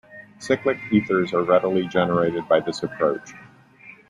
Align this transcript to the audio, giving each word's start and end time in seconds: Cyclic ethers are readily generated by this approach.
Cyclic 0.39 0.79
ethers 0.91 1.31
are 1.31 1.43
readily 1.43 1.87
generated 1.87 2.49
by 2.49 2.59
this 2.59 2.81
approach. 2.81 3.35